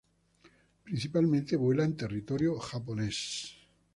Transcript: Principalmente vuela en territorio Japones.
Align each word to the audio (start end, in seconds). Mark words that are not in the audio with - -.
Principalmente 0.83 1.55
vuela 1.55 1.83
en 1.83 1.95
territorio 1.95 2.57
Japones. 2.59 3.55